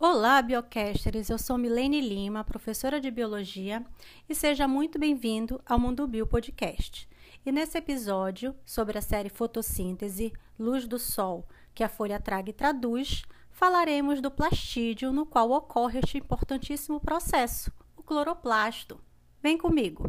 Olá, 0.00 0.40
biocasters! 0.40 1.28
Eu 1.28 1.36
sou 1.38 1.58
Milene 1.58 2.00
Lima, 2.00 2.44
professora 2.44 3.00
de 3.00 3.10
Biologia, 3.10 3.84
e 4.28 4.34
seja 4.34 4.68
muito 4.68 4.96
bem-vindo 4.96 5.60
ao 5.66 5.76
Mundo 5.76 6.06
Bio 6.06 6.24
Podcast. 6.24 7.08
E 7.44 7.50
nesse 7.50 7.78
episódio, 7.78 8.54
sobre 8.64 8.96
a 8.96 9.02
série 9.02 9.28
Fotossíntese, 9.28 10.32
Luz 10.56 10.86
do 10.86 11.00
Sol, 11.00 11.48
que 11.74 11.82
a 11.82 11.88
folha 11.88 12.20
traga 12.20 12.48
e 12.48 12.52
traduz, 12.52 13.24
falaremos 13.50 14.20
do 14.20 14.30
plastídio 14.30 15.12
no 15.12 15.26
qual 15.26 15.50
ocorre 15.50 15.98
este 15.98 16.18
importantíssimo 16.18 17.00
processo, 17.00 17.72
o 17.96 18.02
cloroplasto. 18.04 19.00
Vem 19.42 19.58
comigo! 19.58 20.08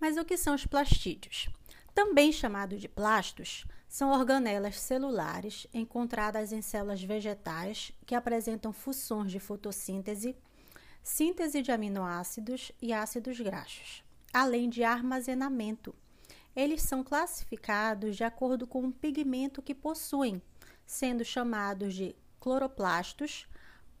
Mas 0.00 0.16
o 0.16 0.24
que 0.24 0.38
são 0.38 0.54
os 0.54 0.64
plastídeos? 0.64 1.50
Também 1.94 2.32
chamados 2.32 2.80
de 2.80 2.88
plastos, 2.88 3.66
são 3.88 4.12
organelas 4.12 4.78
celulares 4.78 5.66
encontradas 5.74 6.52
em 6.52 6.62
células 6.62 7.02
vegetais 7.02 7.92
que 8.06 8.14
apresentam 8.14 8.72
funções 8.72 9.32
de 9.32 9.40
fotossíntese, 9.40 10.36
síntese 11.02 11.60
de 11.60 11.72
aminoácidos 11.72 12.70
e 12.80 12.92
ácidos 12.92 13.40
graxos, 13.40 14.04
além 14.32 14.68
de 14.68 14.84
armazenamento. 14.84 15.92
Eles 16.54 16.82
são 16.82 17.02
classificados 17.02 18.16
de 18.16 18.22
acordo 18.22 18.66
com 18.66 18.84
o 18.84 18.92
pigmento 18.92 19.60
que 19.60 19.74
possuem, 19.74 20.40
sendo 20.86 21.24
chamados 21.24 21.94
de 21.94 22.14
cloroplastos, 22.38 23.48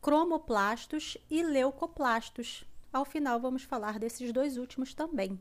cromoplastos 0.00 1.16
e 1.28 1.42
leucoplastos. 1.42 2.64
Ao 2.92 3.04
final, 3.04 3.40
vamos 3.40 3.64
falar 3.64 3.98
desses 3.98 4.32
dois 4.32 4.56
últimos 4.56 4.94
também. 4.94 5.38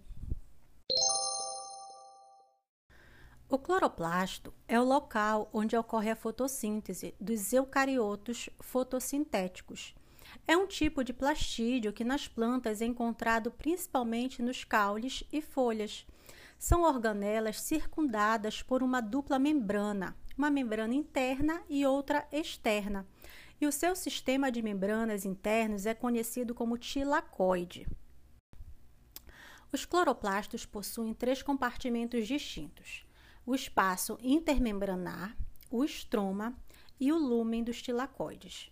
O 3.51 3.57
cloroplasto 3.57 4.53
é 4.67 4.79
o 4.79 4.83
local 4.83 5.49
onde 5.51 5.75
ocorre 5.75 6.11
a 6.11 6.15
fotossíntese 6.15 7.15
dos 7.19 7.51
eucariotos 7.51 8.47
fotossintéticos. 8.59 9.95
É 10.47 10.55
um 10.55 10.67
tipo 10.67 11.03
de 11.03 11.11
plastídio 11.11 11.91
que 11.91 12.03
nas 12.03 12.27
plantas 12.27 12.79
é 12.79 12.85
encontrado 12.85 13.49
principalmente 13.49 14.43
nos 14.43 14.63
caules 14.63 15.23
e 15.33 15.41
folhas. 15.41 16.05
São 16.59 16.83
organelas 16.83 17.59
circundadas 17.59 18.61
por 18.61 18.83
uma 18.83 19.01
dupla 19.01 19.39
membrana, 19.39 20.15
uma 20.37 20.51
membrana 20.51 20.93
interna 20.93 21.63
e 21.67 21.83
outra 21.87 22.27
externa. 22.31 23.07
E 23.59 23.65
o 23.65 23.71
seu 23.71 23.95
sistema 23.95 24.51
de 24.51 24.61
membranas 24.61 25.25
internos 25.25 25.87
é 25.87 25.95
conhecido 25.95 26.53
como 26.53 26.77
tilacoide. 26.77 27.87
Os 29.73 29.85
cloroplastos 29.85 30.67
possuem 30.67 31.15
três 31.15 31.41
compartimentos 31.41 32.27
distintos 32.27 33.08
o 33.49 33.55
espaço 33.55 34.15
intermembranar, 34.21 35.35
o 35.71 35.83
estroma 35.83 36.55
e 36.99 37.11
o 37.11 37.17
lúmen 37.17 37.63
dos 37.63 37.81
tilacoides. 37.81 38.71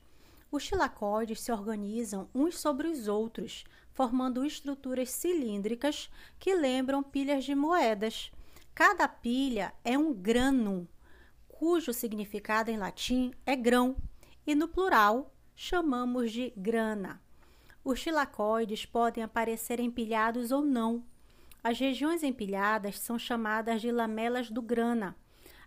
Os 0.52 0.68
tilacoides 0.68 1.40
se 1.40 1.52
organizam 1.52 2.30
uns 2.32 2.60
sobre 2.60 2.88
os 2.88 3.08
outros, 3.08 3.66
formando 3.92 4.46
estruturas 4.46 5.10
cilíndricas 5.10 6.12
que 6.38 6.54
lembram 6.54 7.02
pilhas 7.02 7.44
de 7.44 7.56
moedas. 7.56 8.32
Cada 8.76 9.08
pilha 9.08 9.74
é 9.84 9.98
um 9.98 10.14
grano, 10.14 10.88
cujo 11.48 11.92
significado 11.92 12.70
em 12.70 12.78
latim 12.78 13.34
é 13.48 13.56
grão, 13.56 13.96
e 14.46 14.54
no 14.54 14.68
plural 14.68 15.34
chamamos 15.56 16.32
de 16.32 16.54
grana. 16.56 17.20
Os 17.84 18.00
tilacoides 18.00 18.86
podem 18.86 19.24
aparecer 19.24 19.80
empilhados 19.80 20.52
ou 20.52 20.62
não, 20.62 21.04
as 21.64 21.80
regiões 21.80 22.24
empilhadas 22.24 23.00
são 23.00 23.18
chamadas 23.18 23.82
de 23.82 23.92
lamelas 23.92 24.50
do 24.50 24.62
grana. 24.62 25.16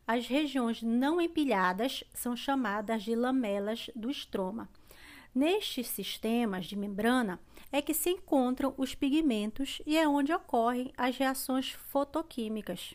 As 0.06 0.26
regiões 0.26 0.82
não 0.82 1.20
empilhadas 1.20 2.02
são 2.14 2.34
chamadas 2.34 3.02
de 3.02 3.14
lamelas 3.14 3.90
do 3.94 4.10
estroma. 4.10 4.68
Nestes 5.34 5.86
sistemas 5.86 6.66
de 6.66 6.74
membrana 6.74 7.38
é 7.70 7.80
que 7.80 7.94
se 7.94 8.10
encontram 8.10 8.74
os 8.76 8.94
pigmentos 8.94 9.80
e 9.86 9.96
é 9.96 10.08
onde 10.08 10.32
ocorrem 10.32 10.92
as 10.96 11.16
reações 11.16 11.70
fotoquímicas. 11.70 12.94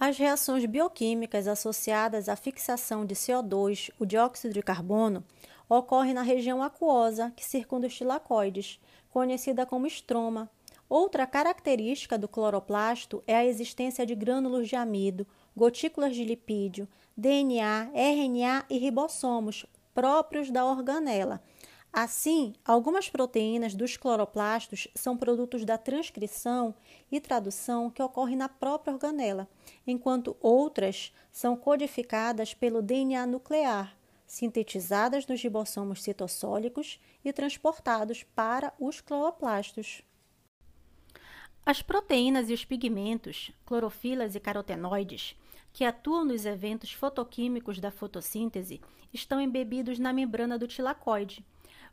As 0.00 0.16
reações 0.16 0.64
bioquímicas 0.64 1.48
associadas 1.48 2.28
à 2.28 2.36
fixação 2.36 3.04
de 3.04 3.14
CO2, 3.14 3.90
o 3.98 4.06
dióxido 4.06 4.54
de 4.54 4.62
carbono, 4.62 5.24
ocorrem 5.68 6.14
na 6.14 6.22
região 6.22 6.62
aquosa 6.62 7.32
que 7.36 7.44
circunda 7.44 7.86
os 7.86 7.94
tilacoides 7.94 8.80
conhecida 9.10 9.66
como 9.66 9.86
estroma. 9.86 10.50
Outra 10.88 11.26
característica 11.26 12.16
do 12.16 12.26
cloroplasto 12.26 13.22
é 13.26 13.36
a 13.36 13.44
existência 13.44 14.06
de 14.06 14.14
grânulos 14.14 14.68
de 14.68 14.76
amido, 14.76 15.26
gotículas 15.54 16.14
de 16.14 16.24
lipídio, 16.24 16.88
DNA, 17.16 17.90
RNA 17.92 18.64
e 18.70 18.78
ribossomos 18.78 19.66
próprios 19.92 20.50
da 20.50 20.64
organela. 20.64 21.42
Assim, 21.92 22.54
algumas 22.64 23.08
proteínas 23.08 23.74
dos 23.74 23.96
cloroplastos 23.96 24.86
são 24.94 25.16
produtos 25.16 25.64
da 25.64 25.76
transcrição 25.76 26.74
e 27.10 27.18
tradução 27.18 27.90
que 27.90 28.02
ocorrem 28.02 28.36
na 28.36 28.48
própria 28.48 28.92
organela, 28.92 29.48
enquanto 29.86 30.36
outras 30.40 31.12
são 31.32 31.56
codificadas 31.56 32.54
pelo 32.54 32.80
DNA 32.80 33.26
nuclear, 33.26 33.97
sintetizadas 34.28 35.26
nos 35.26 35.42
ribossomos 35.42 36.02
citossólicos 36.02 37.00
e 37.24 37.32
transportados 37.32 38.22
para 38.22 38.74
os 38.78 39.00
cloroplastos. 39.00 40.02
As 41.64 41.82
proteínas 41.82 42.50
e 42.50 42.52
os 42.52 42.64
pigmentos, 42.64 43.50
clorofilas 43.64 44.34
e 44.34 44.40
carotenoides, 44.40 45.34
que 45.72 45.84
atuam 45.84 46.24
nos 46.24 46.44
eventos 46.44 46.92
fotoquímicos 46.92 47.80
da 47.80 47.90
fotossíntese, 47.90 48.80
estão 49.12 49.40
embebidos 49.40 49.98
na 49.98 50.12
membrana 50.12 50.58
do 50.58 50.68
tilacoide. 50.68 51.44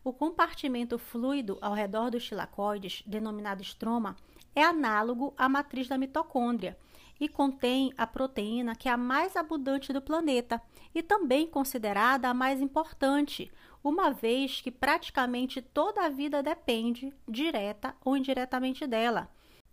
O 0.03 0.13
compartimento 0.13 1.00
fluido 1.00 1.57
ao 1.62 1.73
redor 1.73 2.12
dos 2.12 2.25
tilacoides, 2.25 3.02
denominado 3.06 3.62
estroma, 3.62 4.16
é 4.53 4.62
análogo 4.62 5.34
à 5.38 5.47
matriz 5.47 5.88
da 5.88 5.97
mitocôndria 5.97 6.78
e 7.19 7.27
contém 7.29 7.93
a 7.97 8.05
proteína 8.05 8.75
que 8.75 8.89
é 8.89 8.91
a 8.91 8.97
mais 8.97 9.35
abundante 9.35 9.93
do 9.93 10.01
planeta 10.01 10.61
e 10.93 11.01
também 11.01 11.47
considerada 11.47 12.29
a 12.29 12.33
mais 12.33 12.61
importante, 12.61 13.51
uma 13.83 14.11
vez 14.11 14.61
que 14.61 14.71
praticamente 14.71 15.61
toda 15.61 16.05
a 16.05 16.09
vida 16.09 16.41
depende, 16.41 17.13
direta 17.27 17.95
ou 18.03 18.17
indiretamente 18.17 18.85
dela. 18.87 19.29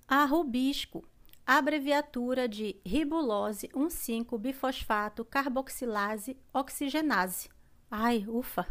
A 0.07 0.25
rubisco, 0.25 1.03
abreviatura 1.47 2.49
de 2.49 2.77
ribulose 2.85 3.69
1,5-bifosfato 3.69 5.25
carboxilase 5.25 6.37
oxigenase. 6.53 7.49
Ai, 7.91 8.25
ufa! 8.29 8.67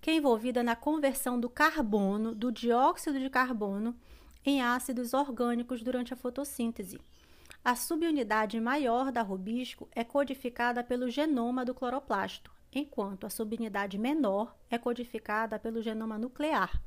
Que 0.00 0.10
é 0.10 0.14
envolvida 0.16 0.62
na 0.62 0.74
conversão 0.74 1.38
do 1.38 1.48
carbono, 1.48 2.34
do 2.34 2.50
dióxido 2.50 3.18
de 3.18 3.30
carbono, 3.30 3.96
em 4.44 4.60
ácidos 4.60 5.14
orgânicos 5.14 5.82
durante 5.82 6.12
a 6.12 6.16
fotossíntese. 6.16 7.00
A 7.64 7.76
subunidade 7.76 8.60
maior 8.60 9.12
da 9.12 9.22
rubisco 9.22 9.88
é 9.92 10.02
codificada 10.02 10.82
pelo 10.82 11.08
genoma 11.08 11.64
do 11.64 11.72
cloroplasto, 11.72 12.52
enquanto 12.72 13.24
a 13.24 13.30
subunidade 13.30 13.96
menor 13.96 14.56
é 14.68 14.76
codificada 14.76 15.60
pelo 15.60 15.80
genoma 15.80 16.18
nuclear. 16.18 16.82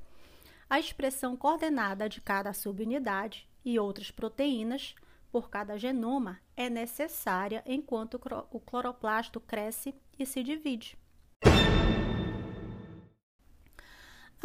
A 0.70 0.78
expressão 0.78 1.38
coordenada 1.38 2.10
de 2.10 2.20
cada 2.20 2.52
subunidade 2.52 3.48
e 3.64 3.80
outras 3.80 4.12
proteínas 4.12 4.96
por 5.32 5.50
cada 5.50 5.78
genoma 5.78 6.42
é 6.58 6.70
necessária 6.70 7.64
enquanto 7.66 8.20
o 8.52 8.60
cloroplasto 8.60 9.40
cresce 9.40 9.96
e 10.20 10.26
se 10.26 10.44
divide. 10.44 10.98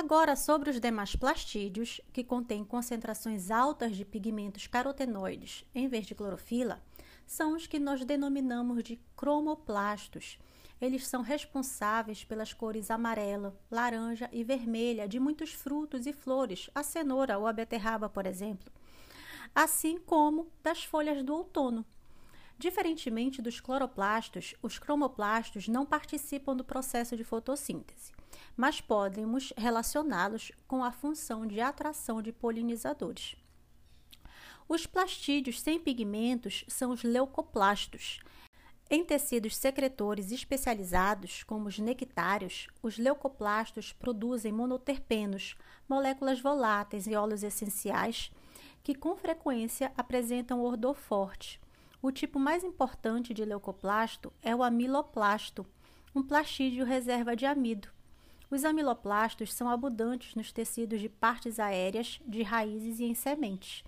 Agora, 0.02 0.34
sobre 0.34 0.70
os 0.70 0.80
demais 0.80 1.14
plastídeos, 1.14 2.00
que 2.10 2.24
contêm 2.24 2.64
concentrações 2.64 3.50
altas 3.50 3.94
de 3.94 4.02
pigmentos 4.02 4.66
carotenoides 4.66 5.62
em 5.74 5.88
vez 5.88 6.06
de 6.06 6.14
clorofila, 6.14 6.82
são 7.26 7.54
os 7.54 7.66
que 7.66 7.78
nós 7.78 8.02
denominamos 8.02 8.82
de 8.82 8.98
cromoplastos. 9.14 10.38
Eles 10.80 11.06
são 11.06 11.20
responsáveis 11.20 12.24
pelas 12.24 12.54
cores 12.54 12.90
amarela, 12.90 13.54
laranja 13.70 14.26
e 14.32 14.42
vermelha 14.42 15.06
de 15.06 15.20
muitos 15.20 15.52
frutos 15.52 16.06
e 16.06 16.14
flores, 16.14 16.70
a 16.74 16.82
cenoura 16.82 17.36
ou 17.36 17.46
a 17.46 17.52
beterraba, 17.52 18.08
por 18.08 18.24
exemplo, 18.24 18.72
assim 19.54 19.98
como 19.98 20.50
das 20.62 20.82
folhas 20.82 21.22
do 21.22 21.34
outono. 21.34 21.84
Diferentemente 22.60 23.42
dos 23.42 23.58
cloroplastos, 23.58 24.54
os 24.62 24.78
cromoplastos 24.78 25.66
não 25.66 25.84
participam 25.84 26.54
do 26.54 26.62
processo 26.62 27.16
de 27.16 27.24
fotossíntese 27.24 28.12
mas 28.56 28.80
podemos 28.80 29.52
relacioná-los 29.56 30.52
com 30.66 30.84
a 30.84 30.92
função 30.92 31.46
de 31.46 31.60
atração 31.60 32.20
de 32.20 32.32
polinizadores. 32.32 33.36
Os 34.68 34.86
plastídeos 34.86 35.60
sem 35.60 35.80
pigmentos 35.80 36.64
são 36.68 36.90
os 36.90 37.02
leucoplastos. 37.02 38.20
Em 38.88 39.04
tecidos 39.04 39.56
secretores 39.56 40.30
especializados, 40.30 41.42
como 41.44 41.68
os 41.68 41.78
nectários, 41.78 42.68
os 42.82 42.98
leucoplastos 42.98 43.92
produzem 43.92 44.52
monoterpenos, 44.52 45.56
moléculas 45.88 46.40
voláteis 46.40 47.06
e 47.06 47.14
óleos 47.14 47.42
essenciais 47.42 48.30
que 48.82 48.94
com 48.94 49.16
frequência 49.16 49.92
apresentam 49.96 50.62
odor 50.62 50.94
forte. 50.94 51.60
O 52.02 52.10
tipo 52.10 52.38
mais 52.38 52.64
importante 52.64 53.34
de 53.34 53.44
leucoplasto 53.44 54.32
é 54.42 54.56
o 54.56 54.62
amiloplasto, 54.62 55.66
um 56.14 56.22
plastídeo 56.22 56.86
reserva 56.86 57.36
de 57.36 57.44
amido. 57.44 57.88
Os 58.50 58.64
amiloplastos 58.64 59.52
são 59.52 59.68
abundantes 59.68 60.34
nos 60.34 60.50
tecidos 60.50 60.98
de 60.98 61.10
partes 61.10 61.60
aéreas, 61.60 62.18
de 62.26 62.42
raízes 62.42 63.00
e 63.00 63.04
em 63.04 63.14
sementes. 63.14 63.84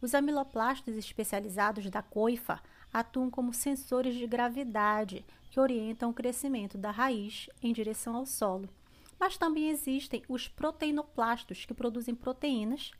Os 0.00 0.14
amiloplastos 0.14 0.94
especializados 0.94 1.90
da 1.90 2.02
coifa 2.02 2.62
atuam 2.92 3.28
como 3.28 3.52
sensores 3.52 4.14
de 4.14 4.28
gravidade 4.28 5.26
que 5.50 5.58
orientam 5.58 6.10
o 6.10 6.14
crescimento 6.14 6.78
da 6.78 6.92
raiz 6.92 7.50
em 7.60 7.72
direção 7.72 8.14
ao 8.14 8.26
solo. 8.26 8.68
Mas 9.18 9.36
também 9.36 9.70
existem 9.70 10.22
os 10.28 10.46
proteinoplastos, 10.46 11.64
que 11.64 11.74
produzem 11.74 12.14
proteínas, 12.14 12.92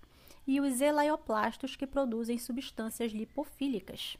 e 0.44 0.60
os 0.60 0.80
elaioplastos, 0.80 1.76
que 1.76 1.86
produzem 1.86 2.36
substâncias 2.36 3.12
lipofílicas. 3.12 4.18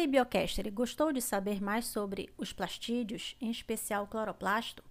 Aí, 0.00 0.06
Biocaster, 0.06 0.72
gostou 0.72 1.12
de 1.12 1.20
saber 1.20 1.60
mais 1.62 1.84
sobre 1.84 2.30
os 2.38 2.54
plastídeos, 2.54 3.36
em 3.38 3.50
especial 3.50 4.04
o 4.04 4.06
cloroplasto? 4.06 4.82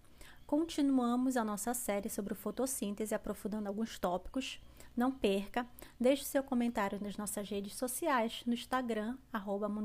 Continuamos 0.46 1.36
a 1.36 1.44
nossa 1.44 1.74
série 1.74 2.10
sobre 2.10 2.36
fotossíntese, 2.36 3.16
aprofundando 3.16 3.68
alguns 3.68 3.98
tópicos. 3.98 4.62
Não 4.96 5.12
perca, 5.12 5.68
deixe 6.00 6.24
seu 6.26 6.44
comentário 6.44 7.00
nas 7.02 7.18
nossas 7.18 7.50
redes 7.50 7.76
sociais, 7.76 8.44
no 8.46 8.54
Instagram, 8.54 9.18
arroba 9.34 9.68
no 9.68 9.84